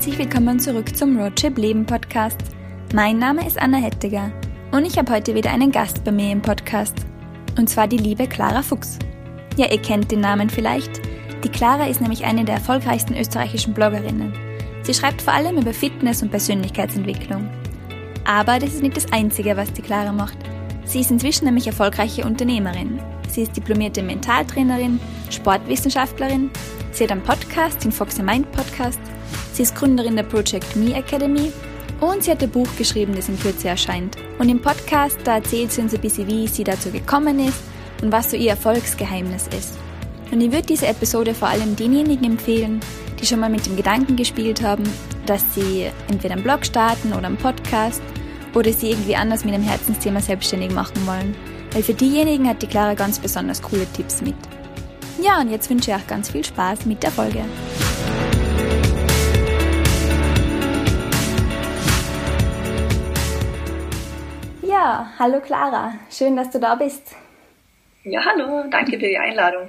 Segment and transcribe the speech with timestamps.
[0.00, 2.38] herzlich willkommen zurück zum Roadtrip Leben Podcast.
[2.94, 4.32] Mein Name ist Anna Hettiger
[4.72, 6.94] und ich habe heute wieder einen Gast bei mir im Podcast.
[7.58, 8.98] Und zwar die liebe Clara Fuchs.
[9.58, 11.02] Ja, ihr kennt den Namen vielleicht.
[11.44, 14.32] Die Clara ist nämlich eine der erfolgreichsten österreichischen Bloggerinnen.
[14.84, 17.50] Sie schreibt vor allem über Fitness und Persönlichkeitsentwicklung.
[18.24, 20.38] Aber das ist nicht das Einzige, was die Clara macht.
[20.86, 22.98] Sie ist inzwischen nämlich erfolgreiche Unternehmerin.
[23.28, 26.48] Sie ist diplomierte Mentaltrainerin, Sportwissenschaftlerin.
[26.90, 28.98] Sie hat einen Podcast, den Foxy Mind Podcast.
[29.60, 31.52] Sie ist Gründerin der Project Me Academy
[32.00, 34.16] und sie hat ein Buch geschrieben, das in Kürze erscheint.
[34.38, 37.60] Und im Podcast, da erzählt sie uns ein bisschen, wie sie dazu gekommen ist
[38.00, 39.74] und was so ihr Erfolgsgeheimnis ist.
[40.32, 42.80] Und ich würde diese Episode vor allem denjenigen empfehlen,
[43.20, 44.84] die schon mal mit dem Gedanken gespielt haben,
[45.26, 48.00] dass sie entweder einen Blog starten oder einen Podcast
[48.54, 51.36] oder sie irgendwie anders mit dem Herzensthema selbstständig machen wollen.
[51.72, 54.36] Weil für diejenigen hat die Clara ganz besonders coole Tipps mit.
[55.22, 57.44] Ja, und jetzt wünsche ich euch ganz viel Spaß mit der Folge.
[64.82, 67.14] Ja, hallo Clara, schön, dass du da bist.
[68.02, 69.66] Ja, hallo, danke für die Einladung.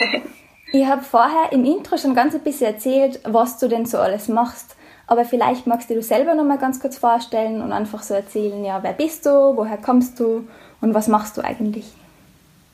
[0.72, 4.26] ich habe vorher im Intro schon ganz ein bisschen erzählt, was du denn so alles
[4.26, 4.74] machst.
[5.06, 8.64] Aber vielleicht magst du dir selber noch mal ganz kurz vorstellen und einfach so erzählen,
[8.64, 10.48] ja, wer bist du, woher kommst du
[10.80, 11.86] und was machst du eigentlich?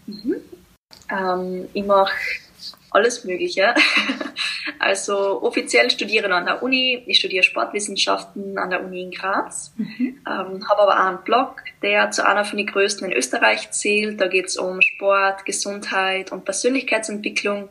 [0.06, 0.36] Mhm.
[1.10, 2.14] Ähm, ich mache
[2.94, 3.74] alles Mögliche.
[4.78, 7.02] also offiziell studiere ich an der Uni.
[7.06, 9.74] Ich studiere Sportwissenschaften an der Uni in Graz.
[9.76, 10.20] Mhm.
[10.26, 14.20] Ähm, habe aber auch einen Blog, der zu einer von den größten in Österreich zählt.
[14.20, 17.68] Da geht es um Sport, Gesundheit und Persönlichkeitsentwicklung.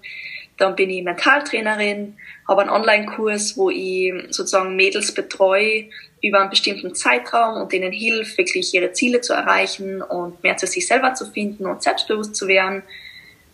[0.58, 2.16] Dann bin ich Mentaltrainerin,
[2.48, 5.90] habe einen Online-Kurs, wo ich sozusagen Mädels betreue
[6.22, 10.68] über einen bestimmten Zeitraum und denen hilft, wirklich ihre Ziele zu erreichen und mehr zu
[10.68, 12.84] sich selber zu finden und selbstbewusst zu werden.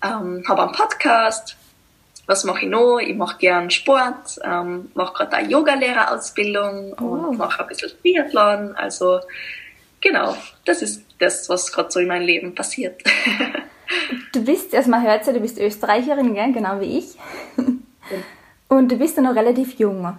[0.03, 1.55] Ähm, habe einen Podcast.
[2.25, 2.99] Was mache ich noch?
[2.99, 7.03] Ich mache gern Sport, ähm, mache gerade eine Yogalehrerausbildung oh.
[7.03, 8.75] und mache ein bisschen Triathlon.
[8.75, 9.19] Also
[9.99, 13.01] genau, das ist das, was gerade so in meinem Leben passiert.
[14.31, 16.53] Du bist, also man hört ja, du bist Österreicherin, gell?
[16.53, 17.17] genau wie ich.
[18.67, 20.15] Und du bist ja noch relativ jung.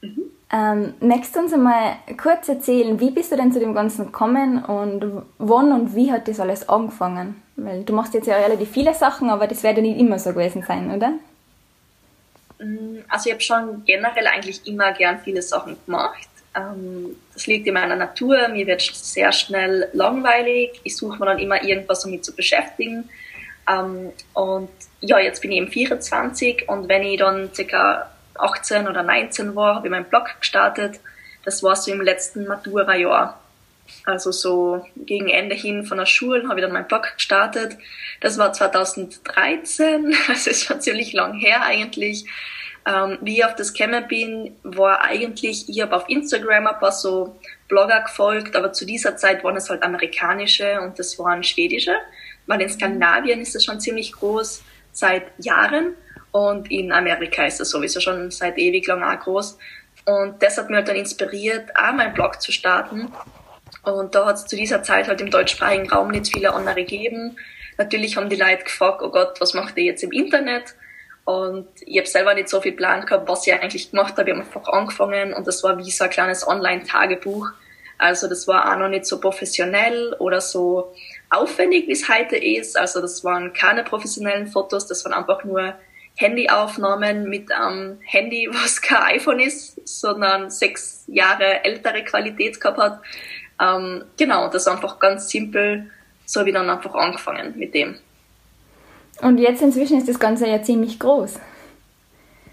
[0.00, 0.22] Mhm.
[0.52, 4.64] Ähm, möchtest du uns einmal kurz erzählen, wie bist du denn zu dem Ganzen gekommen
[4.64, 7.40] und wann und wie hat das alles angefangen?
[7.64, 10.30] Weil du machst jetzt ja relativ viele Sachen, aber das wird ja nicht immer so
[10.30, 11.12] gewesen sein, oder?
[12.58, 16.28] Mm, also ich habe schon generell eigentlich immer gern viele Sachen gemacht.
[16.56, 18.48] Ähm, das liegt in meiner Natur.
[18.48, 20.80] Mir wird sehr schnell langweilig.
[20.84, 23.08] Ich suche mir dann immer irgendwas, um mich zu beschäftigen.
[23.68, 28.10] Ähm, und ja, jetzt bin ich eben 24 und wenn ich dann ca.
[28.38, 30.98] 18 oder 19 war, habe ich meinen Blog gestartet.
[31.44, 33.38] Das war so im letzten Matura-Jahr.
[34.04, 37.76] Also so gegen Ende hin von der Schule habe ich dann meinen Blog gestartet.
[38.20, 42.24] Das war 2013, also ist schon ziemlich lang her eigentlich.
[42.86, 46.92] Ähm, wie ich auf das gekommen bin, war eigentlich, ich habe auf Instagram ein paar
[46.92, 51.94] so Blogger gefolgt, aber zu dieser Zeit waren es halt amerikanische und das waren schwedische,
[52.46, 54.62] weil in Skandinavien ist es schon ziemlich groß
[54.92, 55.94] seit Jahren
[56.32, 59.58] und in Amerika ist es sowieso schon seit ewig lang auch groß.
[60.06, 63.12] Und das hat mich halt dann inspiriert, auch meinen Blog zu starten.
[63.82, 67.36] Und da hat es zu dieser Zeit halt im deutschsprachigen Raum nicht viele andere gegeben.
[67.78, 70.74] Natürlich haben die Leute gefragt, oh Gott, was macht ihr jetzt im Internet?
[71.24, 74.30] Und ich habe selber nicht so viel Plan gehabt, was ich eigentlich gemacht habe.
[74.30, 77.50] Ich habe einfach angefangen und das war wie so ein kleines Online-Tagebuch.
[77.98, 80.94] Also das war auch noch nicht so professionell oder so
[81.28, 82.78] aufwendig, wie es heute ist.
[82.78, 85.74] Also das waren keine professionellen Fotos, das waren einfach nur
[86.16, 93.00] Handyaufnahmen mit einem Handy, was kein iPhone ist, sondern sechs Jahre ältere Qualität gehabt hat.
[93.60, 95.90] Ähm, genau, das ist einfach ganz simpel.
[96.24, 97.96] So habe ich dann einfach angefangen mit dem.
[99.20, 101.38] Und jetzt inzwischen ist das Ganze ja ziemlich groß.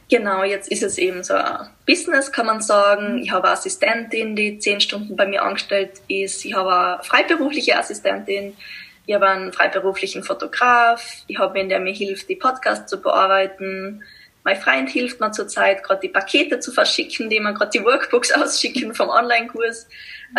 [0.09, 3.19] Genau, jetzt ist es eben so ein Business, kann man sagen.
[3.21, 6.45] Ich habe eine Assistentin, die zehn Stunden bei mir angestellt ist.
[6.45, 8.55] Ich habe eine freiberufliche Assistentin.
[9.05, 11.23] Ich habe einen freiberuflichen Fotograf.
[11.27, 14.03] Ich habe einen, der mir hilft, die Podcasts zu bearbeiten.
[14.47, 18.31] Mein Freund hilft mir zurzeit, gerade die Pakete zu verschicken, die mir gerade die Workbooks
[18.41, 19.89] ausschicken vom Online-Kurs.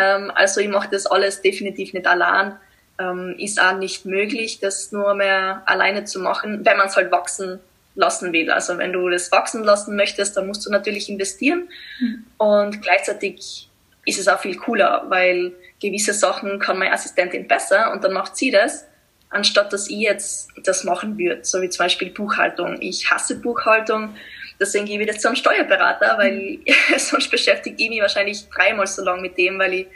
[0.00, 2.56] Ähm, also ich mache das alles definitiv nicht allein.
[2.98, 7.12] Ähm, ist auch nicht möglich, das nur mehr alleine zu machen, wenn man es halt
[7.12, 7.60] wachsen
[7.96, 8.50] lassen will.
[8.50, 11.68] Also wenn du das wachsen lassen möchtest, dann musst du natürlich investieren.
[12.00, 12.24] Mhm.
[12.38, 13.68] Und gleichzeitig
[14.06, 15.52] ist es auch viel cooler, weil
[15.82, 18.86] gewisse Sachen kann meine Assistentin besser und dann macht sie das,
[19.30, 21.40] anstatt dass ich jetzt das machen würde.
[21.42, 22.80] So wie zum Beispiel Buchhaltung.
[22.80, 24.16] Ich hasse Buchhaltung,
[24.58, 26.58] deswegen gebe ich das zum Steuerberater, weil
[26.98, 29.86] sonst beschäftige ich mich wahrscheinlich dreimal so lange mit dem, weil ich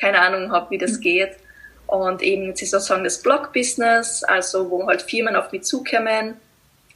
[0.00, 1.00] keine Ahnung habe, wie das mhm.
[1.00, 1.36] geht.
[1.86, 6.34] Und eben jetzt ist sozusagen das Blog-Business, also wo halt Firmen auf mich zukommen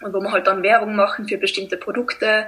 [0.03, 2.47] und wo wir halt dann Werbung machen für bestimmte Produkte.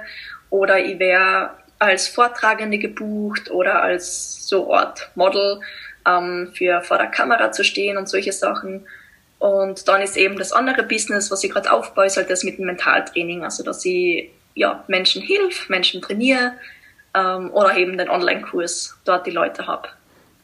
[0.51, 5.59] Oder ich wäre als Vortragende gebucht oder als so Art Model
[6.07, 8.85] ähm, für vor der Kamera zu stehen und solche Sachen.
[9.39, 12.57] Und dann ist eben das andere Business, was ich gerade aufbaue, ist halt das mit
[12.57, 13.43] dem Mentaltraining.
[13.43, 16.53] Also dass ich ja, Menschen hilf, Menschen trainiere
[17.13, 19.89] ähm, oder eben den Online-Kurs dort die Leute habe.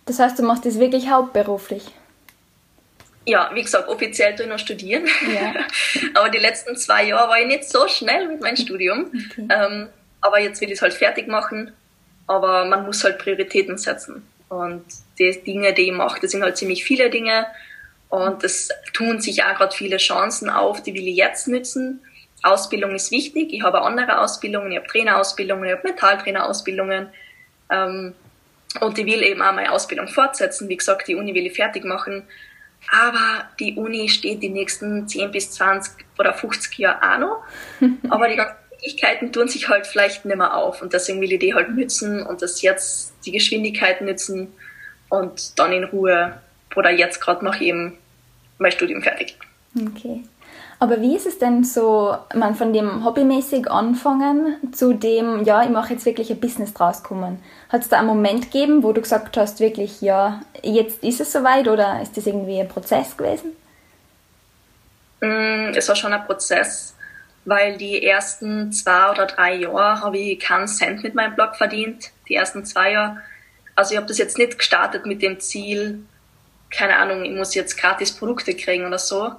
[0.06, 1.84] Das heißt, du machst das wirklich hauptberuflich?
[3.26, 5.06] Ja, wie gesagt, offiziell tue ich noch studieren.
[5.34, 5.54] Ja.
[6.16, 9.12] aber die letzten zwei Jahre war ich nicht so schnell mit meinem Studium.
[9.32, 9.48] Okay.
[9.50, 9.90] Ähm,
[10.22, 11.72] aber jetzt will ich es halt fertig machen.
[12.28, 14.28] Aber man muss halt Prioritäten setzen.
[14.50, 14.84] Und
[15.20, 17.48] die Dinge, die ich mache, das sind halt ziemlich viele Dinge.
[18.12, 22.02] Und es tun sich auch gerade viele Chancen auf, die will ich jetzt nützen.
[22.44, 23.54] Ausbildung ist wichtig.
[23.54, 27.08] Ich habe andere Ausbildungen, ich habe Trainerausbildungen, ich habe Metalltrainerausbildungen.
[27.72, 28.14] Ähm,
[28.82, 30.68] und ich will eben auch meine Ausbildung fortsetzen.
[30.68, 32.24] Wie gesagt, die Uni will ich fertig machen.
[32.92, 37.44] Aber die Uni steht die nächsten 10 bis 20 oder 50 Jahre auch noch.
[38.10, 40.82] Aber die ganzen Möglichkeiten tun sich halt vielleicht nicht mehr auf.
[40.82, 44.54] Und deswegen will ich die halt nützen und das jetzt die Geschwindigkeit nützen
[45.08, 46.42] und dann in Ruhe.
[46.76, 47.98] Oder jetzt gerade mache ich eben
[48.62, 49.38] mein Studium fertig.
[49.76, 50.24] Okay.
[50.80, 55.70] Aber wie ist es denn so, man von dem hobbymäßig anfangen zu dem, ja, ich
[55.70, 57.42] mache jetzt wirklich ein Business draus kommen?
[57.70, 61.32] Hat es da einen Moment gegeben, wo du gesagt hast, wirklich, ja, jetzt ist es
[61.32, 63.52] soweit oder ist das irgendwie ein Prozess gewesen?
[65.22, 66.96] Mm, es war schon ein Prozess,
[67.46, 72.10] weil die ersten zwei oder drei Jahre habe ich keinen Cent mit meinem Blog verdient.
[72.28, 73.22] Die ersten zwei Jahre.
[73.76, 76.04] Also ich habe das jetzt nicht gestartet mit dem Ziel,
[76.72, 79.32] keine Ahnung, ich muss jetzt gratis Produkte kriegen oder so,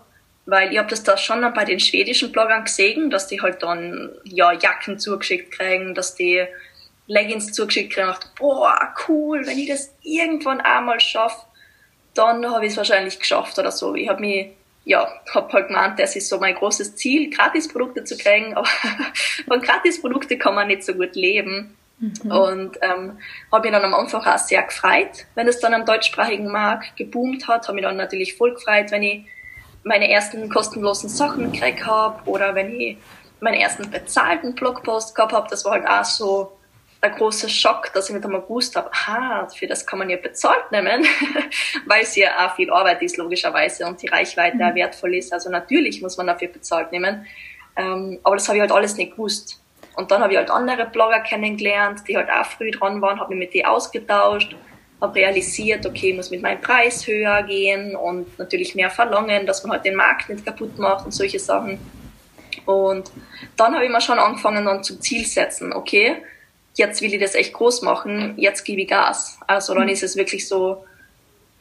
[0.46, 4.11] weil ich habe das da schon bei den schwedischen Bloggern gesehen, dass die halt dann
[4.25, 6.44] ja Jacken zugeschickt kriegen, dass die
[7.06, 11.46] Leggings zugeschickt kriegen und dachte, boah, cool, wenn ich das irgendwann einmal schaffe,
[12.14, 13.94] dann habe ich es wahrscheinlich geschafft oder so.
[13.94, 14.49] Ich habe mich,
[14.84, 18.69] ja, habe halt gemeint, das ist so mein großes Ziel, Gratisprodukte zu kriegen, aber
[19.49, 21.76] von Gratisprodukte kann man nicht so gut leben.
[22.02, 22.32] Mhm.
[22.32, 23.19] Und ähm,
[23.52, 27.46] habe mich dann am Anfang auch sehr gefreut, wenn es dann am deutschsprachigen Markt geboomt
[27.46, 29.25] hat, habe mich dann natürlich voll gefreut, wenn ich
[29.84, 32.99] meine ersten kostenlosen Sachen gekriegt habe oder wenn ich
[33.40, 36.52] meinen ersten bezahlten Blogpost gehabt habe, das war halt auch so
[37.00, 40.16] ein großer Schock, dass ich nicht einmal gewusst habe, aha, für das kann man ja
[40.16, 41.05] bezahlt nehmen,
[41.87, 44.62] weil es ja auch viel Arbeit ist, logischerweise, und die Reichweite mhm.
[44.62, 45.32] auch wertvoll ist.
[45.32, 47.26] Also natürlich muss man dafür bezahlt nehmen.
[47.76, 49.62] Ähm, aber das habe ich halt alles nicht gewusst.
[49.97, 53.35] Und dann habe ich halt andere Blogger kennengelernt, die halt auch früh dran waren, habe
[53.35, 54.56] mich mit denen ausgetauscht
[55.03, 59.65] habe realisiert, okay, ich muss mit meinem Preis höher gehen und natürlich mehr verlangen, dass
[59.65, 61.79] man halt den Markt nicht kaputt macht und solche Sachen.
[62.67, 63.11] Und
[63.56, 66.19] dann habe ich mir schon angefangen dann zum Ziel setzen, okay,
[66.75, 69.39] jetzt will ich das echt groß machen, jetzt gebe ich Gas.
[69.49, 70.85] Also dann ist es wirklich so,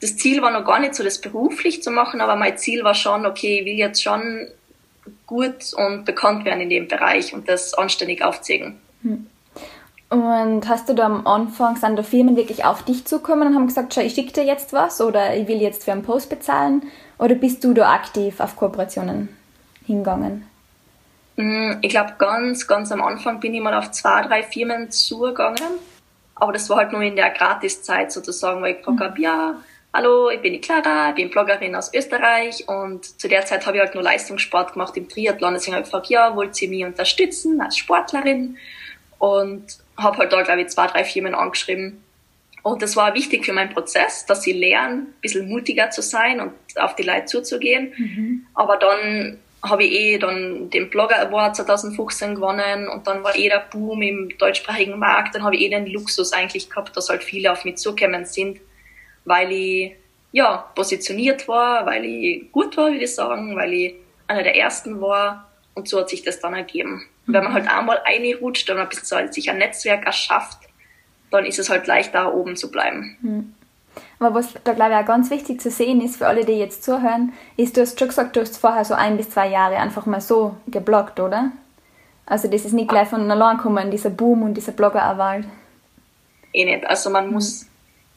[0.01, 2.93] das Ziel war noch gar nicht so, das beruflich zu machen, aber mein Ziel war
[2.93, 4.47] schon, okay, ich will jetzt schon
[5.25, 8.79] gut und bekannt werden in dem Bereich und das anständig aufzeigen.
[9.01, 9.27] Hm.
[10.09, 13.67] Und hast du da am Anfang, sind da Firmen wirklich auf dich zukommen und haben
[13.67, 16.83] gesagt, schau, ich schicke dir jetzt was oder ich will jetzt für einen Post bezahlen?
[17.17, 19.29] Oder bist du da aktiv auf Kooperationen
[19.85, 20.45] hingegangen?
[21.37, 25.79] Mm, ich glaube, ganz, ganz am Anfang bin ich mal auf zwei, drei Firmen zugegangen.
[26.35, 29.03] Aber das war halt nur in der Gratiszeit sozusagen, weil ich gefragt mhm.
[29.03, 29.55] habe, ja,
[29.93, 33.77] hallo, ich bin die Clara, ich bin Bloggerin aus Österreich und zu der Zeit habe
[33.77, 35.53] ich halt nur Leistungssport gemacht im Triathlon.
[35.53, 38.57] Deswegen habe ich gefragt, ja, wollt ihr mich unterstützen als Sportlerin?
[39.19, 39.63] Und
[39.97, 42.03] habe halt da, glaube ich, zwei, drei Firmen angeschrieben.
[42.63, 46.39] Und das war wichtig für meinen Prozess, dass sie lernen, ein bisschen mutiger zu sein
[46.39, 47.93] und auf die Leute zuzugehen.
[47.97, 48.45] Mhm.
[48.53, 53.49] Aber dann habe ich eh dann den Blogger Award 2015 gewonnen und dann war eh
[53.49, 55.35] der Boom im deutschsprachigen Markt.
[55.35, 58.59] Dann habe ich eh den Luxus eigentlich gehabt, dass halt viele auf mich zugekommen sind,
[59.25, 59.93] weil ich
[60.31, 63.95] ja positioniert war, weil ich gut war, würde ich sagen, weil ich
[64.27, 67.03] einer der ersten war und so hat sich das dann ergeben.
[67.27, 70.59] Und wenn man halt einmal reinrutscht und ein bisschen sich ein Netzwerk erschafft,
[71.29, 73.17] dann ist es halt leichter, oben zu bleiben.
[73.21, 73.55] Mhm.
[74.19, 76.83] Aber was da glaube ich auch ganz wichtig zu sehen ist, für alle, die jetzt
[76.83, 80.05] zuhören, ist, du hast schon gesagt, du hast vorher so ein bis zwei Jahre einfach
[80.05, 81.51] mal so gebloggt, oder?
[82.25, 85.43] Also das ist nicht gleich von allein gekommen, dieser Boom und dieser Blogger-Erwahl.
[86.53, 86.85] Eh nicht.
[86.85, 87.33] Also man mhm.
[87.33, 87.65] muss,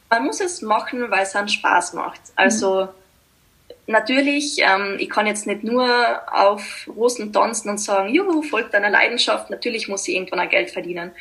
[0.09, 2.21] man muss es machen, weil es einen Spaß macht.
[2.35, 2.89] Also mhm
[3.87, 5.87] natürlich, ähm, ich kann jetzt nicht nur
[6.31, 9.49] auf Rosen tanzen und sagen, juhu, folgt deiner Leidenschaft.
[9.49, 11.11] Natürlich muss ich irgendwann auch Geld verdienen.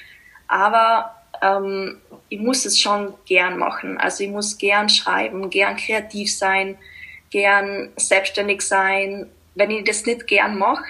[0.49, 1.99] Aber ähm,
[2.29, 3.99] ich muss es schon gern machen.
[3.99, 6.77] Also ich muss gern schreiben, gern kreativ sein,
[7.31, 9.27] gern selbstständig sein.
[9.55, 10.85] Wenn ich das nicht gern mache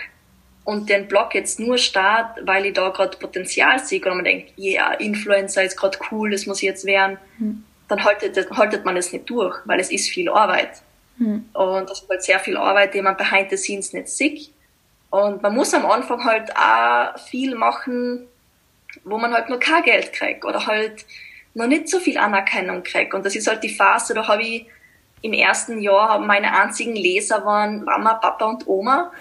[0.64, 4.52] und den Blog jetzt nur start, weil ich da gerade Potenzial sehe und man denkt,
[4.56, 7.64] ja, yeah, Influencer ist gerade cool, das muss ich jetzt werden, mhm.
[7.88, 10.82] Dann haltet, haltet man es nicht durch, weil es ist viel Arbeit.
[11.18, 11.48] Mhm.
[11.52, 14.50] Und das ist halt sehr viel Arbeit, die man behind the scenes nicht sieht.
[15.10, 18.26] Und man muss am Anfang halt auch viel machen,
[19.04, 21.04] wo man halt nur kein Geld kriegt oder halt
[21.54, 23.14] noch nicht so viel Anerkennung kriegt.
[23.14, 24.66] Und das ist halt die Phase, da habe ich
[25.22, 29.12] im ersten Jahr meine einzigen Leser waren Mama, Papa und Oma.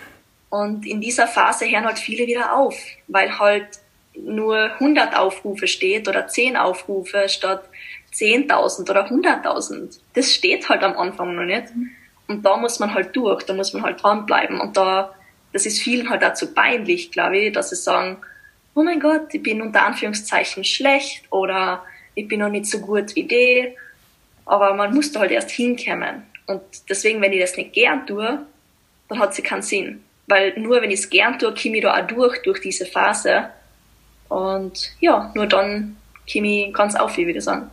[0.50, 2.75] Und in dieser Phase hören halt viele wieder auf,
[3.08, 3.79] weil halt
[4.15, 7.63] nur 100 Aufrufe steht oder 10 Aufrufe statt
[8.13, 10.00] 10.000 oder 100.000.
[10.13, 11.65] Das steht halt am Anfang noch nicht.
[12.27, 14.60] Und da muss man halt durch, da muss man halt dranbleiben.
[14.60, 15.13] Und da,
[15.51, 18.17] das ist vielen halt dazu peinlich, glaube ich, dass sie sagen,
[18.75, 21.84] oh mein Gott, ich bin unter Anführungszeichen schlecht oder
[22.15, 23.75] ich bin noch nicht so gut wie die.
[24.46, 26.24] Aber man muss da halt erst hinkommen.
[26.46, 28.46] Und deswegen, wenn ich das nicht gern tue,
[29.10, 30.03] dann hat sie keinen Sinn.
[30.27, 33.50] Weil nur wenn ich es gern tue, komme ich da auch durch, durch diese Phase.
[34.29, 35.98] Und ja, nur dann
[36.32, 37.70] komme ich ganz auf, wie ich würde sagen.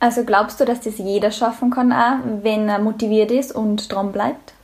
[0.00, 4.12] Also glaubst du, dass das jeder schaffen kann, auch, wenn er motiviert ist und dran
[4.12, 4.54] bleibt?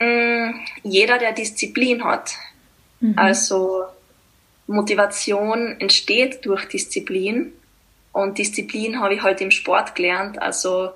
[0.00, 0.50] Mm,
[0.82, 2.32] jeder, der Disziplin hat.
[3.00, 3.14] Mhm.
[3.16, 3.84] Also
[4.66, 7.52] Motivation entsteht durch Disziplin
[8.12, 10.42] und Disziplin habe ich halt im Sport gelernt.
[10.42, 10.90] Also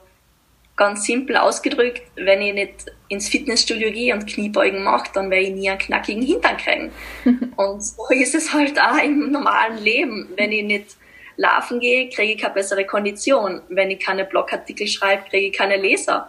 [0.75, 5.54] ganz simpel ausgedrückt, wenn ich nicht ins Fitnessstudio gehe und Kniebeugen mache, dann werde ich
[5.54, 6.92] nie einen knackigen Hintern kriegen.
[7.56, 10.28] und so ist es halt auch im normalen Leben.
[10.37, 10.96] Wenn ich nicht
[11.36, 13.62] laufen gehe, kriege ich keine bessere Kondition.
[13.68, 16.28] Wenn ich keine Blogartikel schreibe, kriege ich keine Leser.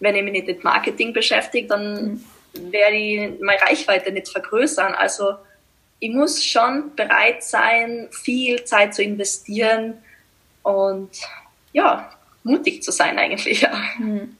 [0.00, 2.20] Wenn ich mich nicht mit Marketing beschäftige, dann
[2.54, 2.72] mhm.
[2.72, 4.94] werde ich meine Reichweite nicht vergrößern.
[4.94, 5.34] Also
[6.00, 9.94] ich muss schon bereit sein, viel Zeit zu investieren
[10.62, 11.10] und
[11.72, 12.10] ja,
[12.42, 13.60] mutig zu sein eigentlich.
[13.62, 13.72] Ja.
[13.98, 14.36] Mhm.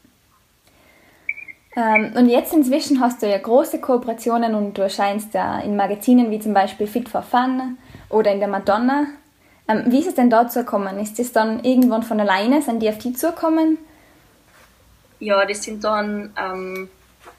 [1.76, 6.30] Ähm, und jetzt inzwischen hast du ja große Kooperationen und du erscheinst ja in Magazinen
[6.30, 7.78] wie zum Beispiel Fit for Fun
[8.11, 9.06] oder in der Madonna.
[9.68, 10.99] Ähm, wie ist es denn dazu gekommen?
[10.99, 13.78] Ist das dann irgendwann von alleine, sind die auf die zugekommen?
[15.21, 16.90] Ja, die sind dann ähm,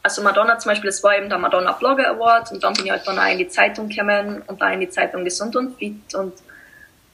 [0.05, 2.91] also Madonna zum Beispiel, das war eben der Madonna Blogger Award und dann bin ich
[2.91, 6.13] halt dann auch in die Zeitung gekommen und da in die Zeitung Gesund und Fit
[6.13, 6.33] und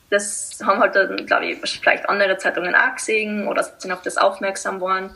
[0.09, 4.17] das haben halt dann, glaube ich, vielleicht andere Zeitungen auch gesehen oder sind auf das
[4.17, 5.09] aufmerksam geworden.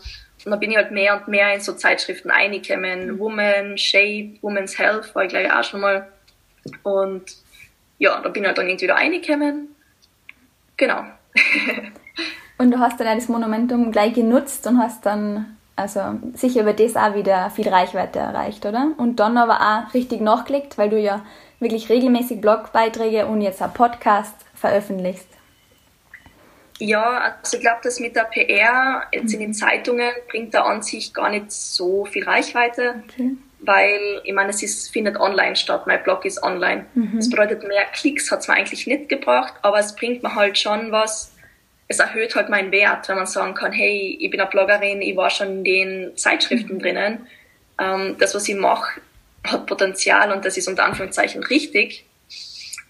[0.45, 3.07] Und dann bin ich halt mehr und mehr in so Zeitschriften reingekommen.
[3.07, 3.19] Mhm.
[3.19, 6.07] Woman, Shape, Woman's Health war ich gleich auch schon mal.
[6.83, 7.25] Und
[7.97, 9.75] ja, da bin ich halt dann irgendwie da reingekommen.
[10.77, 11.03] Genau.
[12.58, 16.00] und du hast dann das Monumentum gleich genutzt und hast dann also
[16.34, 18.91] sicher über das auch wieder viel Reichweite erreicht, oder?
[18.98, 21.25] Und dann aber auch richtig nachgelegt, weil du ja
[21.60, 25.27] wirklich regelmäßig Blogbeiträge und jetzt auch Podcast veröffentlichst.
[26.79, 30.82] Ja, also ich glaube, das mit der PR jetzt in den Zeitungen bringt da an
[30.82, 33.32] sich gar nicht so viel Reichweite, okay.
[33.65, 36.86] Weil ich meine, es ist, findet online statt, mein Blog ist online.
[36.93, 37.17] Mhm.
[37.17, 40.57] Das bedeutet, mehr Klicks hat es mir eigentlich nicht gebracht, aber es bringt mir halt
[40.57, 41.34] schon was,
[41.88, 45.15] es erhöht halt meinen Wert, wenn man sagen kann, hey, ich bin eine Bloggerin, ich
[45.15, 46.79] war schon in den Zeitschriften mhm.
[46.79, 47.27] drinnen.
[47.79, 49.01] Ähm, das, was ich mache,
[49.45, 52.05] hat Potenzial und das ist unter Anführungszeichen richtig.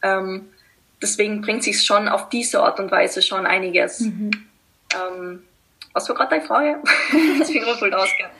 [0.03, 0.49] Ähm,
[1.01, 4.01] deswegen bringt sich schon auf diese Art und Weise schon einiges.
[4.01, 4.31] Mhm.
[4.93, 5.43] Ähm,
[5.95, 6.75] was war gerade deine Frage?
[7.39, 8.33] das bin ich voll ausgegangen.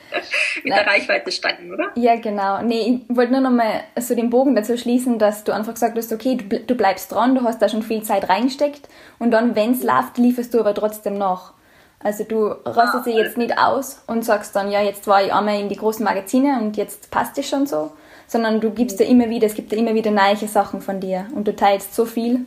[0.56, 0.84] Mit Nein.
[0.84, 1.90] der Reichweite steigen, oder?
[1.94, 2.60] Ja, genau.
[2.62, 5.96] Nee, ich wollte nur noch mal so den Bogen dazu schließen, dass du einfach gesagt
[5.96, 9.56] hast, okay, du, du bleibst dran, du hast da schon viel Zeit reingesteckt und dann,
[9.56, 11.54] wenn es läuft, lieferst du aber trotzdem nach.
[11.98, 15.58] Also du rastest dich jetzt nicht aus und sagst dann, ja, jetzt war ich einmal
[15.58, 17.92] in die großen Magazine und jetzt passt es schon so,
[18.26, 21.26] sondern du gibst dir immer wieder, es gibt dir immer wieder neue Sachen von dir
[21.34, 22.44] und du teilst so viel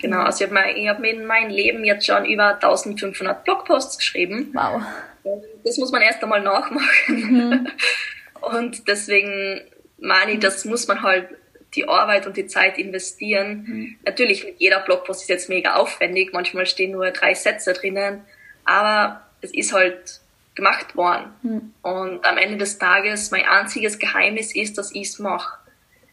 [0.00, 4.50] Genau, also ich habe hab mir in meinem Leben jetzt schon über 1500 Blogposts geschrieben.
[4.52, 4.82] Wow.
[5.64, 6.86] Das muss man erst einmal nachmachen.
[7.08, 7.68] Mhm.
[8.40, 9.60] Und deswegen
[9.98, 11.28] meine ich, das muss man halt
[11.74, 13.64] die Arbeit und die Zeit investieren.
[13.66, 13.96] Mhm.
[14.04, 16.32] Natürlich, jeder Blogpost ist jetzt mega aufwendig.
[16.32, 18.22] Manchmal stehen nur drei Sätze drinnen.
[18.64, 20.20] Aber es ist halt
[20.54, 21.34] gemacht worden.
[21.42, 21.74] Mhm.
[21.82, 25.58] Und am Ende des Tages, mein einziges Geheimnis ist, dass ich es mache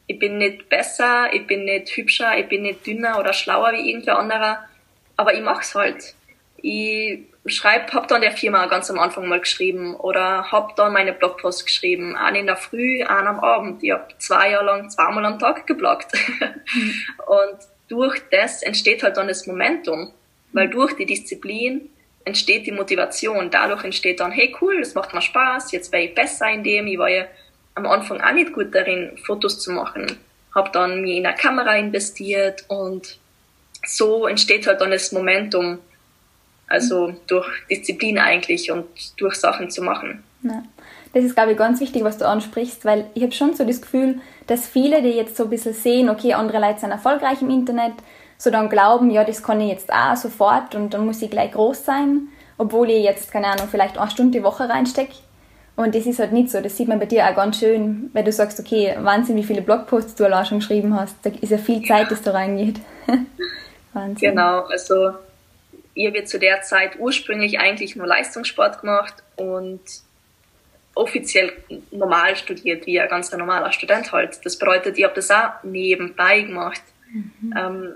[0.07, 3.89] ich bin nicht besser, ich bin nicht hübscher, ich bin nicht dünner oder schlauer wie
[3.89, 4.67] irgendwer anderer,
[5.15, 6.15] aber ich mach's halt.
[6.57, 11.13] Ich schreib, hab dann der Firma ganz am Anfang mal geschrieben oder hab dann meine
[11.13, 13.83] Blogpost geschrieben, einen in der Früh, einen am Abend.
[13.83, 16.11] Ich hab zwei Jahre lang zweimal am Tag gebloggt.
[16.13, 16.93] Mhm.
[17.25, 20.11] Und durch das entsteht halt dann das Momentum,
[20.53, 21.89] weil durch die Disziplin
[22.25, 23.49] entsteht die Motivation.
[23.49, 26.87] Dadurch entsteht dann, hey cool, das macht mir Spaß, jetzt werde ich besser in dem,
[26.87, 27.25] ich war ja
[27.75, 30.05] am Anfang auch nicht gut darin, Fotos zu machen.
[30.53, 33.17] Habe dann mir in eine Kamera investiert und
[33.85, 35.79] so entsteht halt dann das Momentum.
[36.67, 38.85] Also durch Disziplin eigentlich und
[39.19, 40.23] durch Sachen zu machen.
[40.43, 40.63] Ja.
[41.13, 43.81] Das ist, glaube ich, ganz wichtig, was du ansprichst, weil ich habe schon so das
[43.81, 47.51] Gefühl, dass viele, die jetzt so ein bisschen sehen, okay, andere Leute sind erfolgreich im
[47.51, 47.93] Internet,
[48.39, 51.51] so dann glauben, ja, das kann ich jetzt auch sofort und dann muss ich gleich
[51.51, 55.13] groß sein, obwohl ich jetzt, keine Ahnung, vielleicht eine Stunde die Woche reinstecke
[55.75, 56.61] Und das ist halt nicht so.
[56.61, 59.61] Das sieht man bei dir auch ganz schön, weil du sagst, okay, Wahnsinn, wie viele
[59.61, 61.15] Blogposts du allein schon geschrieben hast.
[61.23, 62.79] Da ist ja viel Zeit, das da reingeht.
[63.93, 64.29] Wahnsinn.
[64.29, 65.13] Genau, also
[65.95, 69.81] ich habe zu der Zeit ursprünglich eigentlich nur Leistungssport gemacht und
[70.95, 71.51] offiziell
[71.91, 74.39] normal studiert, wie ein ganz normaler Student halt.
[74.43, 76.81] Das bedeutet, ich habe das auch nebenbei gemacht.
[77.11, 77.53] Mhm.
[77.57, 77.93] Ähm,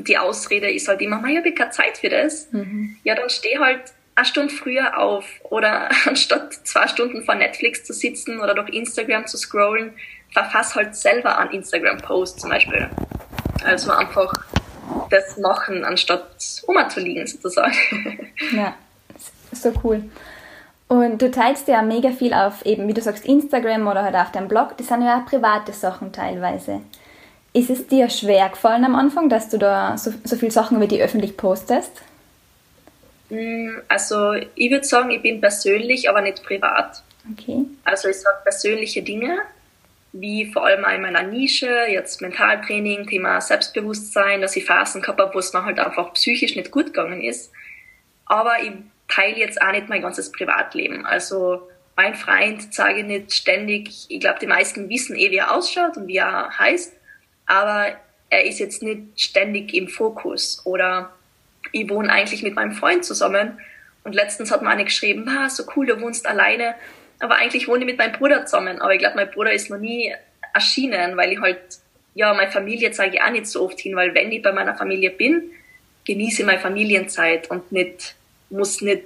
[0.00, 2.52] die Ausrede ist halt immer, ich habe keine Zeit für das.
[2.52, 2.96] Mhm.
[3.04, 3.80] Ja, dann steh halt
[4.16, 9.26] eine Stunde früher auf oder anstatt zwei Stunden vor Netflix zu sitzen oder durch Instagram
[9.26, 9.92] zu scrollen,
[10.32, 12.90] verfass halt selber einen Instagram-Post zum Beispiel.
[13.64, 14.32] Also einfach
[15.10, 16.62] das machen, anstatt
[16.96, 17.74] liegen sozusagen.
[18.52, 18.74] Ja,
[19.52, 20.04] so cool.
[20.88, 24.30] Und du teilst ja mega viel auf eben, wie du sagst, Instagram oder halt auf
[24.30, 24.76] deinem Blog.
[24.76, 26.80] Das sind ja auch private Sachen teilweise.
[27.52, 30.86] Ist es dir schwer gefallen am Anfang, dass du da so, so viele Sachen über
[30.86, 32.02] die öffentlich postest?
[33.28, 37.02] Mm, also ich würde sagen, ich bin persönlich, aber nicht privat.
[37.32, 37.64] Okay.
[37.84, 39.38] Also ich sage persönliche Dinge,
[40.12, 45.34] wie vor allem in meiner Nische, jetzt Mentaltraining, Thema Selbstbewusstsein, dass ich Phasen gehabt habe,
[45.34, 47.50] wo es mir halt einfach psychisch nicht gut gegangen ist.
[48.24, 48.72] Aber ich
[49.08, 51.04] teile jetzt auch nicht mein ganzes Privatleben.
[51.04, 55.54] Also mein Freund sage ich nicht ständig, ich glaube, die meisten wissen eh, wie er
[55.54, 56.92] ausschaut und wie er heißt,
[57.46, 57.96] aber
[58.28, 60.60] er ist jetzt nicht ständig im Fokus.
[60.64, 61.12] Oder
[61.82, 63.58] ich wohne eigentlich mit meinem Freund zusammen
[64.04, 66.74] und letztens hat mir eine geschrieben, ah, so cool, du wohnst alleine,
[67.18, 68.80] aber eigentlich wohne ich mit meinem Bruder zusammen.
[68.80, 70.14] Aber ich glaube, mein Bruder ist noch nie
[70.54, 71.58] erschienen, weil ich halt,
[72.14, 74.76] ja, meine Familie zeige ich auch nicht so oft hin, weil wenn ich bei meiner
[74.76, 75.50] Familie bin,
[76.04, 78.14] genieße ich meine Familienzeit und nicht
[78.48, 79.04] muss nicht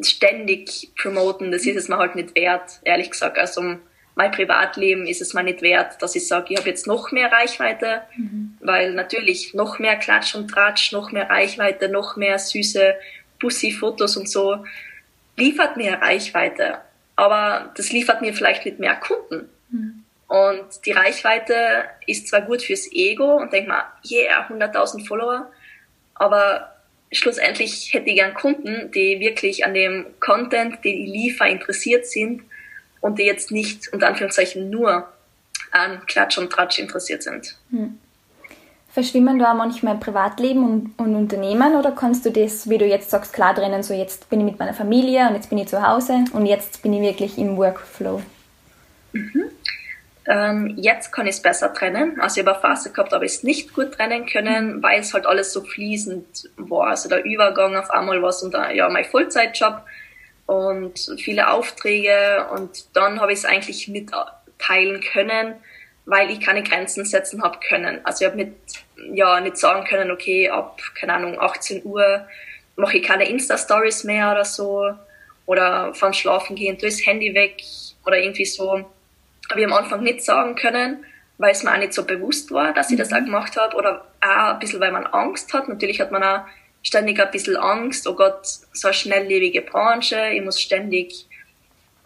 [0.00, 3.38] ständig promoten, das ist es mir halt nicht wert, ehrlich gesagt.
[3.38, 3.76] Also
[4.14, 7.32] mein Privatleben ist es mir nicht wert, dass ich sage, ich habe jetzt noch mehr
[7.32, 8.58] Reichweite, mhm.
[8.60, 12.94] weil natürlich noch mehr Klatsch und Tratsch, noch mehr Reichweite, noch mehr süße
[13.40, 14.64] Bussi-Fotos und so
[15.36, 16.78] liefert mir Reichweite.
[17.16, 19.48] Aber das liefert mir vielleicht nicht mehr Kunden.
[19.70, 20.04] Mhm.
[20.28, 25.50] Und die Reichweite ist zwar gut fürs Ego und denkt man, yeah, 100.000 Follower,
[26.14, 26.76] aber
[27.10, 32.42] schlussendlich hätte ich gern Kunden, die wirklich an dem Content, den ich liefere, interessiert sind
[33.02, 35.06] und die jetzt nicht unter Anführungszeichen nur
[35.70, 37.58] an Klatsch und Tratsch interessiert sind.
[37.70, 37.98] Hm.
[38.90, 43.32] Verschwimmen da manchmal Privatleben und, und Unternehmen oder kannst du das, wie du jetzt sagst,
[43.32, 46.24] klar trennen, so jetzt bin ich mit meiner Familie und jetzt bin ich zu Hause
[46.32, 48.22] und jetzt bin ich wirklich im Workflow?
[49.12, 49.44] Mhm.
[50.26, 52.20] Ähm, jetzt kann ich es besser trennen.
[52.20, 55.12] Also ich habe eine Phase gehabt, aber ich es nicht gut trennen können, weil es
[55.14, 56.88] halt alles so fließend war.
[56.88, 59.82] Also der Übergang auf einmal war es unter ja, mein Vollzeitjob
[60.46, 65.54] und viele Aufträge und dann habe ich es eigentlich mitteilen können,
[66.04, 68.00] weil ich keine Grenzen setzen habe können.
[68.04, 68.52] Also ich habe nicht,
[69.14, 72.26] ja, nicht sagen können, okay, ab, keine Ahnung, 18 Uhr
[72.76, 74.90] mache ich keine Insta-Stories mehr oder so
[75.46, 77.62] oder vom Schlafen gehen, tu das Handy weg
[78.04, 78.84] oder irgendwie so
[79.52, 81.04] habe ich am Anfang nicht sagen können,
[81.38, 83.26] weil es mir auch nicht so bewusst war, dass ich das auch mhm.
[83.26, 85.68] gemacht habe oder auch ein bisschen, weil man Angst hat.
[85.68, 86.40] Natürlich hat man auch
[86.82, 91.26] ständig ein bisschen Angst, oh Gott, so eine schnelllebige Branche, ich muss ständig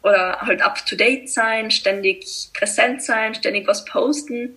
[0.03, 4.57] oder halt up to date sein, ständig präsent sein, ständig was posten.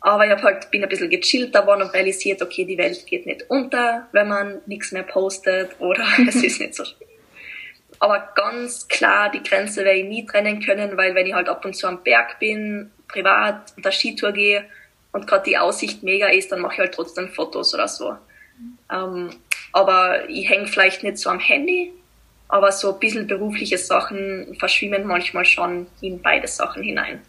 [0.00, 3.26] Aber ich hab halt, bin ein bisschen gechillter geworden und realisiert, okay, die Welt geht
[3.26, 7.08] nicht unter, wenn man nichts mehr postet oder es ist nicht so schlimm.
[7.98, 11.64] Aber ganz klar, die Grenze werde ich nie trennen können, weil wenn ich halt ab
[11.64, 14.64] und zu am Berg bin, privat, unter Skitour gehe
[15.12, 18.16] und gerade die Aussicht mega ist, dann mache ich halt trotzdem Fotos oder so.
[18.92, 19.30] Ähm,
[19.72, 21.92] aber ich hänge vielleicht nicht so am Handy,
[22.48, 27.20] aber so ein bisschen berufliche Sachen verschwimmen manchmal schon in beide Sachen hinein.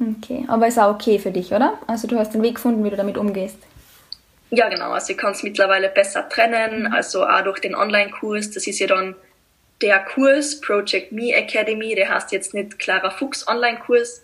[0.00, 1.78] Okay, aber ist auch okay für dich, oder?
[1.86, 3.58] Also du hast den Weg gefunden, wie du damit umgehst.
[4.50, 4.90] Ja, genau.
[4.90, 6.92] Also ich kann es mittlerweile besser trennen.
[6.92, 8.50] Also auch durch den Online-Kurs.
[8.50, 9.14] Das ist ja dann
[9.80, 14.22] der Kurs Project Me Academy, der heißt jetzt nicht Clara Fuchs Online-Kurs,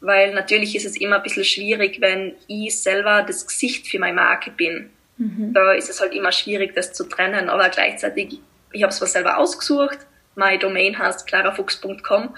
[0.00, 4.16] weil natürlich ist es immer ein bisschen schwierig, wenn ich selber das Gesicht für meine
[4.16, 4.90] Marke bin.
[5.18, 5.52] Mhm.
[5.52, 8.40] Da ist es halt immer schwierig, das zu trennen, aber gleichzeitig,
[8.72, 9.98] ich habe es was selber ausgesucht,
[10.34, 12.34] meine Domain heißt clarafuchs.com.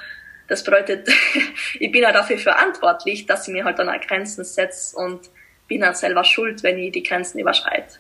[0.49, 1.09] Das bedeutet,
[1.79, 5.21] ich bin ja dafür verantwortlich, dass ich mir halt dann auch Grenzen setze und
[5.69, 7.99] bin dann selber schuld, wenn ich die Grenzen überschreite.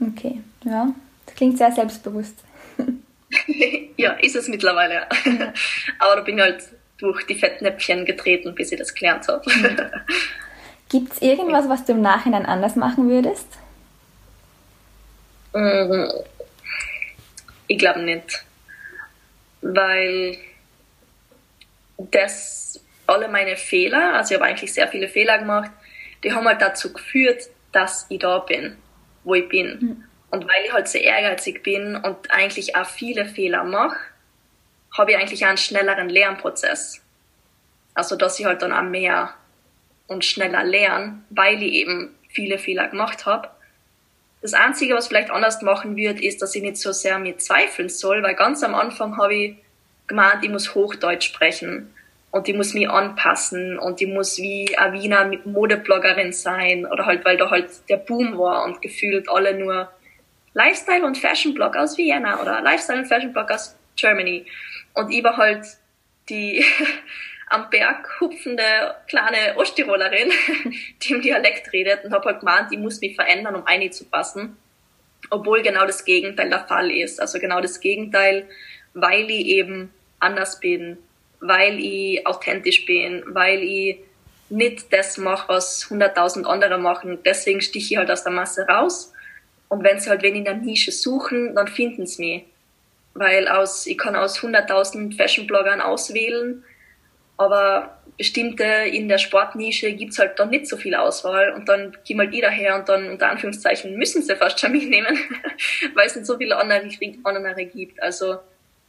[0.00, 0.94] Okay, ja,
[1.26, 2.36] das klingt sehr selbstbewusst.
[3.96, 5.08] ja, ist es mittlerweile.
[5.98, 6.62] Aber da bin ich halt
[6.98, 9.42] durch die Fettnäpfchen getreten, bis ich das gelernt habe.
[10.90, 13.46] Gibt es irgendwas, was du im Nachhinein anders machen würdest?
[15.52, 16.04] Mm,
[17.68, 18.44] ich glaube nicht.
[19.62, 20.38] Weil
[21.98, 25.70] das alle meine Fehler, also ich habe eigentlich sehr viele Fehler gemacht,
[26.22, 28.76] die haben halt dazu geführt, dass ich da bin,
[29.24, 29.78] wo ich bin.
[29.80, 30.04] Mhm.
[30.30, 33.96] Und weil ich halt sehr ehrgeizig bin und eigentlich auch viele Fehler mache,
[34.96, 37.02] habe ich eigentlich einen schnelleren Lernprozess.
[37.94, 39.34] Also, dass ich halt dann auch mehr
[40.06, 43.48] und schneller lerne, weil ich eben viele Fehler gemacht habe.
[44.42, 47.88] Das Einzige, was vielleicht anders machen wird, ist, dass ich nicht so sehr mir zweifeln
[47.88, 49.56] soll, weil ganz am Anfang habe ich
[50.06, 51.94] gemeint, ich muss Hochdeutsch sprechen
[52.30, 57.24] und ich muss mich anpassen und ich muss wie eine Wiener Modebloggerin sein oder halt,
[57.24, 59.90] weil da halt der Boom war und gefühlt alle nur
[60.54, 64.46] Lifestyle und Fashion Blog aus Vienna oder Lifestyle und Fashion Blog aus Germany.
[64.94, 65.64] Und ich war halt
[66.28, 66.64] die
[67.50, 68.62] am Berg hupfende
[69.08, 70.30] kleine Osttirolerin,
[71.02, 74.56] die im Dialekt redet und habe halt gemeint, ich muss mich verändern, um einzupassen.
[75.30, 77.20] Obwohl genau das Gegenteil der Fall ist.
[77.20, 78.48] Also genau das Gegenteil,
[78.94, 80.96] weil ich eben anders bin,
[81.40, 83.98] weil ich authentisch bin, weil ich
[84.48, 87.18] nicht das mache, was hunderttausend andere machen.
[87.24, 89.12] Deswegen stiche ich halt aus der Masse raus.
[89.68, 92.44] Und wenn sie halt wen in der Nische suchen, dann finden sie mich.
[93.14, 96.64] Weil aus, ich kann aus hunderttausend Fashion-Bloggern auswählen
[97.40, 102.18] aber bestimmte in der Sportnische gibt's halt dann nicht so viel Auswahl und dann gehen
[102.18, 105.18] halt jeder her und dann unter Anführungszeichen müssen sie fast schon mitnehmen,
[105.94, 106.86] weil es nicht so viele andere,
[107.24, 108.02] andere gibt.
[108.02, 108.36] Also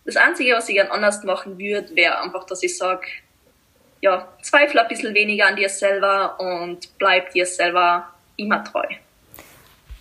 [0.04, 3.08] das Einzige, was ich gern anders machen würde, wäre einfach, dass ich sage,
[4.02, 8.86] ja, zweifle ein bisschen weniger an dir selber und bleib dir selber immer treu.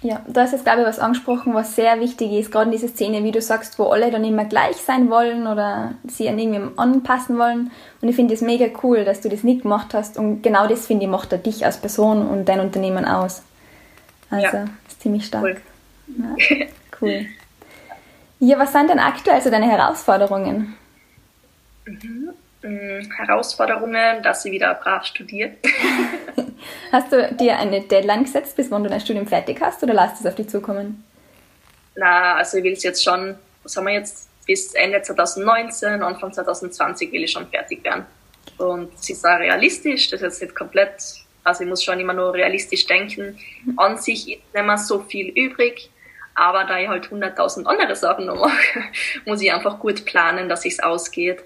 [0.02, 2.88] Ja, da ist jetzt, glaube ich, was angesprochen, was sehr wichtig ist, gerade in dieser
[2.88, 6.78] Szene, wie du sagst, wo alle dann immer gleich sein wollen oder sie an irgendjemandem
[6.78, 7.70] anpassen wollen.
[8.00, 10.16] Und ich finde es mega cool, dass du das nicht gemacht hast.
[10.16, 13.42] Und genau das, finde ich, macht er dich als Person und dein Unternehmen aus.
[14.30, 14.64] Also, ja.
[14.88, 15.44] ist ziemlich stark.
[15.44, 15.56] Cool.
[16.18, 16.66] Ja,
[17.02, 17.26] cool.
[18.38, 20.76] Ja, was sind denn aktuell so deine Herausforderungen?
[21.84, 22.30] Mhm.
[22.62, 25.56] Mm, Herausforderungen, dass sie wieder brav studiert.
[26.92, 30.20] hast du dir eine Deadline gesetzt, bis wann du dein Studium fertig hast oder lässt
[30.20, 31.02] es auf dich zukommen?
[31.96, 36.32] Na, also ich will es jetzt schon, was haben wir jetzt, bis Ende 2019, Anfang
[36.32, 38.04] 2020 will ich schon fertig werden.
[38.58, 41.02] Und es ist auch realistisch, das ist jetzt komplett,
[41.44, 43.38] also ich muss schon immer nur realistisch denken.
[43.76, 45.90] An sich ist nicht mehr so viel übrig,
[46.34, 48.82] aber da ich halt 100.000 andere Sachen noch mache,
[49.24, 51.42] muss ich einfach gut planen, dass es ausgeht.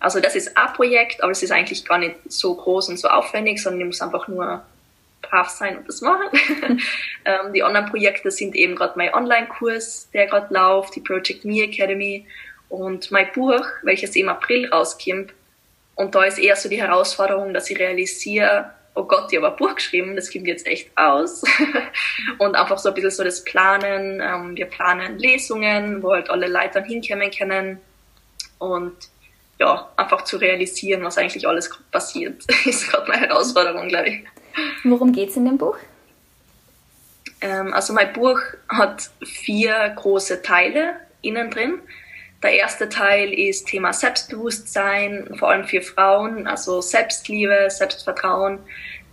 [0.00, 3.08] Also das ist ein Projekt, aber es ist eigentlich gar nicht so groß und so
[3.08, 4.62] aufwendig, sondern ich muss einfach nur
[5.22, 6.28] brav sein und das machen.
[7.24, 11.62] ähm, die anderen Projekte sind eben gerade mein Online-Kurs, der gerade läuft, die Project Me
[11.62, 12.26] Academy
[12.68, 15.32] und mein Buch, welches im April rauskommt.
[15.94, 19.56] Und da ist eher so die Herausforderung, dass ich realisiere, oh Gott, ich habe ein
[19.56, 21.42] Buch geschrieben, das kommt jetzt echt aus.
[22.38, 24.20] und einfach so ein bisschen so das Planen.
[24.20, 27.80] Ähm, wir planen Lesungen, wo halt alle Leute dann hinkommen können.
[28.58, 28.94] Und
[29.58, 34.24] ja, einfach zu realisieren, was eigentlich alles passiert, ist gerade meine Herausforderung, glaube ich.
[34.84, 35.76] Worum geht es in dem Buch?
[37.40, 41.80] Ähm, also mein Buch hat vier große Teile innen drin.
[42.42, 48.58] Der erste Teil ist Thema Selbstbewusstsein, vor allem für Frauen, also Selbstliebe, Selbstvertrauen,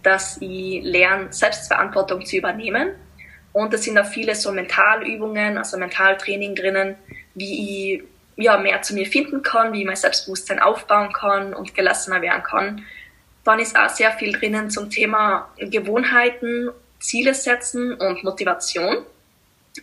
[0.03, 2.91] dass ich lerne, Selbstverantwortung zu übernehmen.
[3.53, 6.95] Und es sind auch viele so Mentalübungen, also Mentaltraining drinnen,
[7.33, 8.03] wie ich
[8.35, 12.43] ja, mehr zu mir finden kann, wie ich mein Selbstbewusstsein aufbauen kann und gelassener werden
[12.43, 12.85] kann.
[13.43, 18.97] Dann ist auch sehr viel drinnen zum Thema Gewohnheiten, Ziele setzen und Motivation.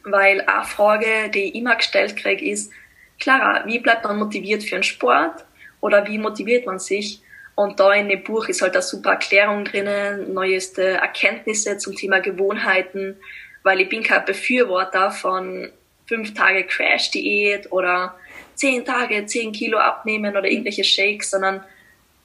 [0.04, 2.72] Weil eine Frage, die ich immer gestellt kriege, ist,
[3.18, 5.44] Clara, wie bleibt man motiviert für einen Sport?
[5.80, 7.22] Oder wie motiviert man sich?
[7.54, 12.20] Und da in dem Buch ist halt eine super Erklärung drinnen, neueste Erkenntnisse zum Thema
[12.20, 13.16] Gewohnheiten,
[13.64, 15.68] weil ich bin kein Befürworter von
[16.06, 18.14] fünf Tage Crash-Diät oder
[18.58, 21.64] zehn Tage zehn Kilo abnehmen oder irgendwelche Shakes, sondern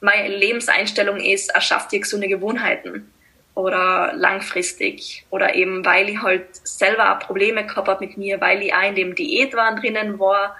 [0.00, 3.10] meine Lebenseinstellung ist, erschafft dir gesunde Gewohnheiten
[3.54, 5.24] oder langfristig.
[5.30, 8.96] Oder eben weil ich halt selber Probleme gehabt habe mit mir, weil ich auch in
[8.96, 10.56] dem Diätwahn drinnen war.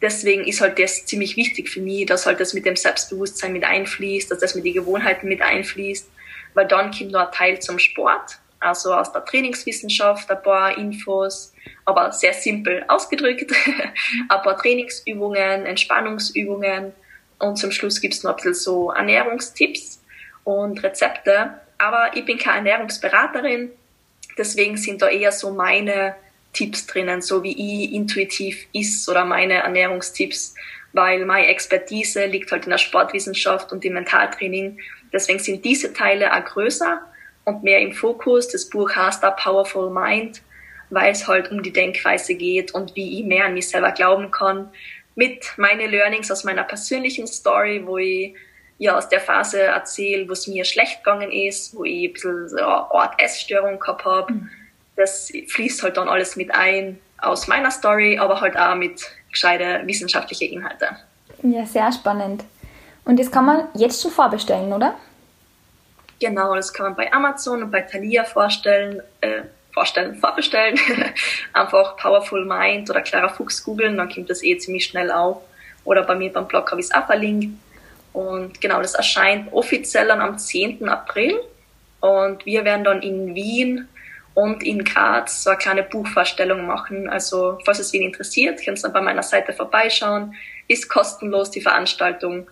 [0.00, 3.64] Deswegen ist halt das ziemlich wichtig für mich, dass halt das mit dem Selbstbewusstsein mit
[3.64, 6.08] einfließt, dass das mit den Gewohnheiten mit einfließt,
[6.54, 11.53] weil dann kommt noch ein Teil zum Sport, also aus der Trainingswissenschaft ein paar Infos,
[11.84, 13.52] aber sehr simpel ausgedrückt.
[14.28, 16.92] ein paar Trainingsübungen, Entspannungsübungen
[17.38, 20.02] und zum Schluss gibt's noch ein bisschen so Ernährungstipps
[20.44, 21.60] und Rezepte.
[21.78, 23.70] Aber ich bin keine Ernährungsberaterin,
[24.38, 26.14] deswegen sind da eher so meine
[26.52, 27.52] Tipps drinnen, so wie
[27.84, 30.54] ich intuitiv ist oder meine Ernährungstipps,
[30.92, 34.78] weil meine Expertise liegt halt in der Sportwissenschaft und im Mentaltraining.
[35.12, 37.02] Deswegen sind diese Teile auch größer
[37.44, 38.48] und mehr im Fokus.
[38.48, 40.40] Das Buch heißt A Powerful Mind
[40.94, 44.30] weil es halt um die Denkweise geht und wie ich mehr an mich selber glauben
[44.30, 44.70] kann.
[45.14, 48.34] Mit meinen Learnings aus meiner persönlichen Story, wo ich
[48.78, 52.48] ja aus der Phase erzähle, wo es mir schlecht gegangen ist, wo ich ein bisschen
[52.48, 54.32] so eine Art Essstörung gehabt habe.
[54.32, 54.50] Mhm.
[54.96, 59.82] Das fließt halt dann alles mit ein aus meiner Story, aber halt auch mit gescheite
[59.84, 60.88] wissenschaftliche Inhalte.
[61.42, 62.44] Ja, sehr spannend.
[63.04, 64.94] Und das kann man jetzt schon vorbestellen, oder?
[66.20, 69.42] Genau, das kann man bei Amazon und bei Thalia vorstellen, äh,
[69.74, 70.78] vorstellen, vorbestellen.
[71.52, 75.42] Einfach Powerful Mind oder Clara Fuchs googeln, dann kommt das eh ziemlich schnell auf.
[75.84, 77.58] Oder bei mir beim Blog habe ich es auch verlinkt.
[78.14, 80.88] Und genau, das erscheint offiziell dann am 10.
[80.88, 81.38] April.
[82.00, 83.88] Und wir werden dann in Wien
[84.34, 87.08] und in Graz so eine kleine Buchvorstellung machen.
[87.08, 90.34] Also, falls es wen interessiert, könnt ihr dann bei meiner Seite vorbeischauen.
[90.68, 92.48] Ist kostenlos die Veranstaltung.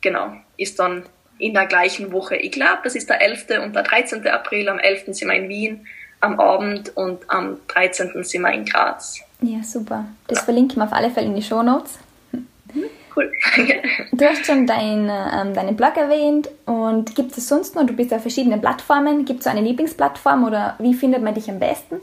[0.00, 1.04] Genau, ist dann
[1.38, 2.36] in der gleichen Woche.
[2.36, 3.46] Ich glaube, das ist der 11.
[3.62, 4.26] und der 13.
[4.28, 4.68] April.
[4.68, 5.06] Am 11.
[5.06, 5.86] sind wir in Wien
[6.22, 8.22] am Abend und am 13.
[8.24, 9.20] sind wir in Graz.
[9.40, 10.06] Ja, super.
[10.28, 11.98] Das verlinken wir auf alle Fälle in die Show Notes.
[12.30, 12.84] Mhm,
[13.16, 13.32] cool.
[14.12, 18.14] du hast schon dein, ähm, deinen Blog erwähnt und gibt es sonst noch, du bist
[18.14, 21.96] auf verschiedenen Plattformen, gibt es eine Lieblingsplattform oder wie findet man dich am besten?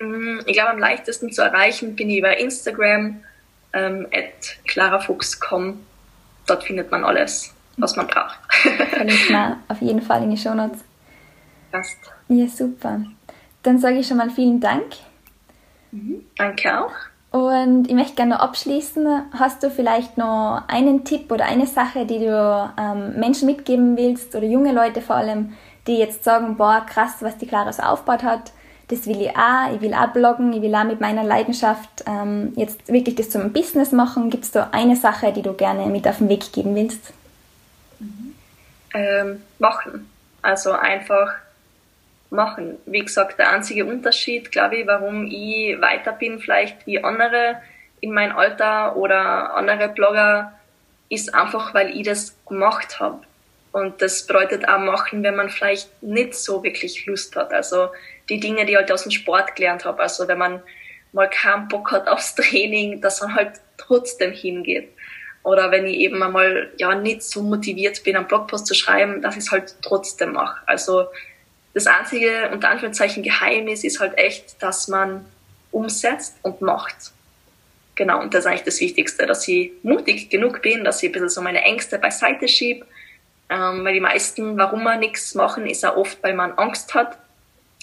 [0.00, 3.22] Mm, ich glaube, am leichtesten zu erreichen bin ich über Instagram,
[3.72, 5.80] ähm, at clarafuchs.com.
[6.48, 8.38] Dort findet man alles, was man braucht.
[8.90, 10.80] Verlinkt man auf jeden Fall in die Show Notes.
[11.76, 11.98] Passt.
[12.28, 13.00] Ja, super.
[13.62, 14.84] Dann sage ich schon mal vielen Dank.
[15.90, 16.24] Mhm.
[16.36, 16.92] Danke auch.
[17.30, 19.06] Und ich möchte gerne noch abschließen.
[19.38, 24.34] Hast du vielleicht noch einen Tipp oder eine Sache, die du ähm, Menschen mitgeben willst
[24.34, 25.52] oder junge Leute vor allem,
[25.86, 28.52] die jetzt sagen, boah, krass, was die Clara so aufgebaut hat,
[28.88, 32.52] das will ich auch, ich will auch bloggen, ich will auch mit meiner Leidenschaft ähm,
[32.56, 34.30] jetzt wirklich das zum Business machen.
[34.30, 37.12] Gibt es da eine Sache, die du gerne mit auf den Weg geben willst?
[37.98, 38.34] Mhm.
[38.94, 40.08] Ähm, machen.
[40.40, 41.34] Also einfach
[42.36, 42.78] machen.
[42.86, 47.56] Wie gesagt, der einzige Unterschied, glaube ich, warum ich weiter bin vielleicht wie andere
[48.00, 50.52] in meinem Alter oder andere Blogger,
[51.08, 53.20] ist einfach, weil ich das gemacht habe.
[53.72, 57.52] Und das bedeutet auch machen, wenn man vielleicht nicht so wirklich Lust hat.
[57.52, 57.88] Also
[58.28, 60.02] die Dinge, die ich halt aus dem Sport gelernt habe.
[60.02, 60.62] Also wenn man
[61.12, 64.88] mal keinen Bock hat aufs Training, dass man halt trotzdem hingeht.
[65.42, 69.36] Oder wenn ich eben einmal ja nicht so motiviert bin, einen Blogpost zu schreiben, dass
[69.36, 70.60] ich es halt trotzdem mache.
[70.66, 71.06] Also
[71.76, 75.26] das einzige, unter Anführungszeichen, Geheimnis ist halt echt, dass man
[75.70, 77.12] umsetzt und macht.
[77.96, 81.12] Genau, und das ist eigentlich das Wichtigste, dass ich mutig genug bin, dass ich ein
[81.12, 82.86] bisschen so meine Ängste beiseite schiebe.
[83.50, 87.18] Ähm, weil die meisten, warum man nichts machen, ist auch oft, weil man Angst hat.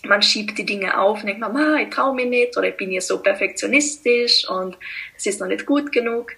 [0.03, 2.89] Man schiebt die Dinge auf und denkt, man, ich traue mich nicht oder ich bin
[2.89, 4.75] hier so perfektionistisch und
[5.15, 6.31] es ist noch nicht gut genug.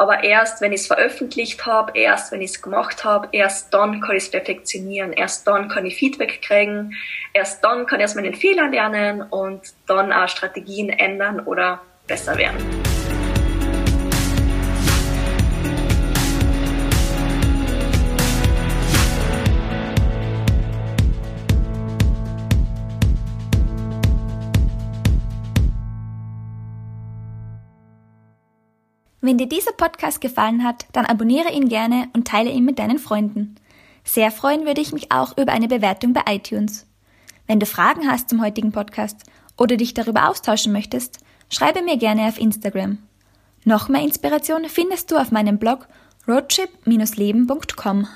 [0.00, 4.00] Aber erst, wenn ich es veröffentlicht habe, erst, wenn ich es gemacht habe, erst dann
[4.00, 5.12] kann ich es perfektionieren.
[5.12, 6.96] Erst dann kann ich Feedback kriegen.
[7.34, 12.38] Erst dann kann ich aus meinen Fehlern lernen und dann auch Strategien ändern oder besser
[12.38, 12.56] werden.
[29.20, 32.98] Wenn dir dieser Podcast gefallen hat, dann abonniere ihn gerne und teile ihn mit deinen
[32.98, 33.56] Freunden.
[34.02, 36.86] Sehr freuen würde ich mich auch über eine Bewertung bei iTunes.
[37.46, 39.24] Wenn du Fragen hast zum heutigen Podcast
[39.58, 41.18] oder dich darüber austauschen möchtest,
[41.50, 42.98] schreibe mir gerne auf Instagram.
[43.64, 45.86] Noch mehr Inspiration findest du auf meinem Blog
[46.26, 48.08] roadtrip-leben.com.